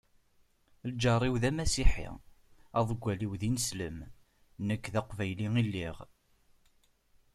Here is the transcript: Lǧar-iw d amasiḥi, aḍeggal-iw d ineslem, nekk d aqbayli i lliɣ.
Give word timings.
Lǧar-iw 0.91 1.35
d 1.41 1.43
amasiḥi, 1.49 2.09
aḍeggal-iw 2.77 3.31
d 3.41 3.43
ineslem, 3.47 3.97
nekk 4.67 4.85
d 4.93 4.95
aqbayli 5.01 5.47
i 5.61 5.63
lliɣ. 5.67 5.97